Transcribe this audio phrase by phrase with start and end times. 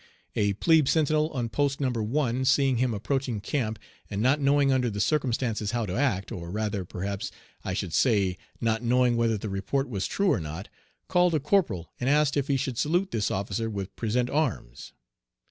[0.35, 1.91] A plebe sentinel on Post No.
[1.91, 3.77] 1, seeing him approaching camp,
[4.09, 7.29] and not knowing under the circumstances how to act, or rather, perhaps,
[7.63, 10.69] I should say, not knowing whether the report was true or not,
[11.07, 14.93] called a corporal, and asked if he should salute this officer with "present arms."